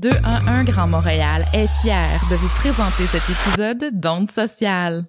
[0.00, 5.04] 211 Grand Montréal est fier de vous présenter cet épisode d'Onde sociale.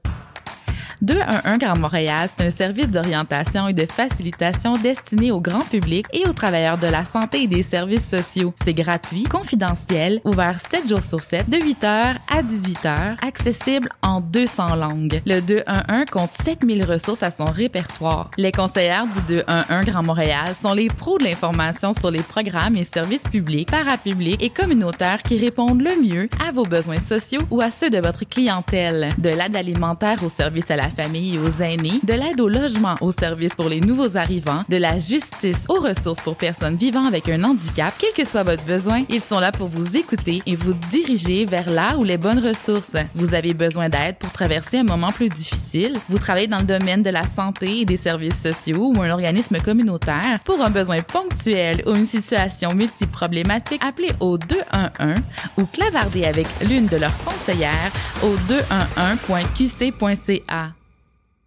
[1.02, 6.28] 211 Grand Montréal, c'est un service d'orientation et de facilitation destiné au grand public et
[6.28, 8.54] aux travailleurs de la santé et des services sociaux.
[8.64, 14.76] C'est gratuit, confidentiel, ouvert 7 jours sur 7, de 8h à 18h, accessible en 200
[14.76, 15.22] langues.
[15.26, 18.30] Le 211 compte 7000 ressources à son répertoire.
[18.38, 22.84] Les conseillères du 211 Grand Montréal sont les pros de l'information sur les programmes et
[22.84, 27.72] services publics, parapublics et communautaires qui répondent le mieux à vos besoins sociaux ou à
[27.72, 29.10] ceux de votre clientèle.
[29.18, 33.12] De l'aide alimentaire au service à la famille aux aînés, de l'aide au logement aux
[33.12, 37.44] services pour les nouveaux arrivants, de la justice aux ressources pour personnes vivant avec un
[37.44, 41.46] handicap, quel que soit votre besoin, ils sont là pour vous écouter et vous diriger
[41.46, 42.96] vers là où les bonnes ressources.
[43.16, 47.04] Vous avez besoin d'aide pour traverser un moment plus difficile, vous travaillez dans le domaine
[47.04, 51.84] de la santé et des services sociaux ou un organisme communautaire pour un besoin ponctuel
[51.86, 55.16] ou une situation multiproblématique, appelez au 211
[55.58, 57.92] ou clavardez avec l'une de leurs conseillères
[58.24, 60.81] au 211.qc.ca.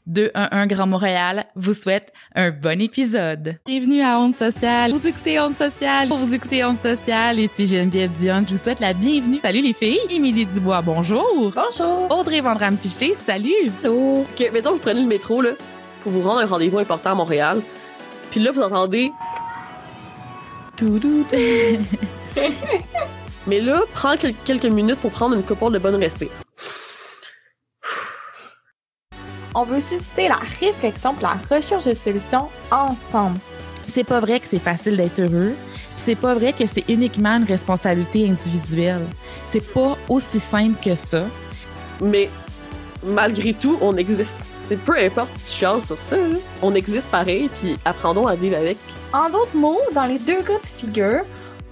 [0.06, 3.56] 211 Grand Montréal vous souhaite un bon épisode.
[3.64, 4.92] Bienvenue à Onde Sociale.
[4.92, 6.08] Vous écoutez Onde Sociale.
[6.08, 8.44] Pour vous écouter Onde Sociale, ici Geneviève Dion.
[8.46, 9.38] Je vous souhaite la bienvenue.
[9.42, 9.98] Salut les filles.
[10.11, 11.52] Émilie Dubois, bonjour.
[11.55, 12.06] Bonjour.
[12.11, 13.52] Audrey Vandram Piché, salut.
[13.83, 14.20] Allô.
[14.30, 15.50] OK, mettons que vous prenez le métro là,
[16.02, 17.61] pour vous rendre à un rendez-vous important à Montréal.
[18.30, 19.11] Puis là, vous entendez...
[20.77, 22.41] Tout, tout, tout.
[23.46, 26.30] Mais là, prends quel- quelques minutes pour prendre une couple de bonne respect.
[29.56, 33.38] On veut susciter la réflexion pour la recherche de solutions ensemble.
[33.92, 35.55] C'est pas vrai que c'est facile d'être heureux.
[35.96, 39.06] C'est pas vrai que c'est uniquement une responsabilité individuelle.
[39.52, 41.27] C'est pas aussi simple que ça.
[42.02, 42.28] Mais
[43.05, 44.46] malgré tout, on existe.
[44.69, 46.36] C'est peu importe si tu chiales sur ça, là.
[46.62, 48.78] on existe pareil, puis apprendons à vivre avec.
[49.12, 51.22] En d'autres mots, dans les deux cas de figure,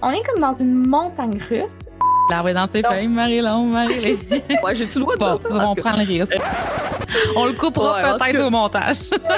[0.01, 1.79] on est comme dans une montagne russe.
[2.29, 2.89] L'arbre dans ses Non.
[2.89, 4.17] feuilles, Marie-Laure, Marie
[4.63, 5.67] Ouais, j'ai-tu le droit de Bon, ça?
[5.69, 6.37] On prend le risque.
[7.35, 8.95] On le coupera Ouais, peut-être au montage.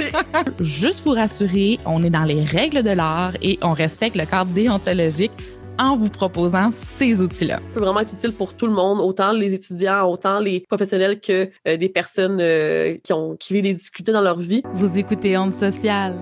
[0.60, 4.52] Juste vous rassurer, on est dans les règles de l'art et on respecte le cadre
[4.52, 5.32] déontologique
[5.78, 7.60] en vous proposant ces outils-là.
[7.74, 11.50] peut vraiment être utile pour tout le monde, autant les étudiants, autant les professionnels que
[11.68, 14.64] euh, des personnes euh, qui, ont, qui vivent des difficultés dans leur vie.
[14.74, 16.22] Vous écoutez Onde sociale,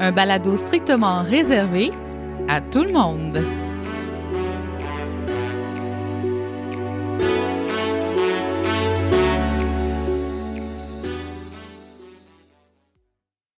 [0.00, 1.90] un balado strictement réservé
[2.48, 3.44] à tout le monde.